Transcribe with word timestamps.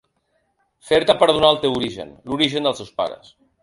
Fer-te 0.89 1.17
perdonar 1.25 1.53
el 1.57 1.61
teu 1.67 1.79
origen, 1.83 2.19
l’origen 2.31 2.71
dels 2.71 2.85
teus 2.85 2.95
pares. 3.01 3.35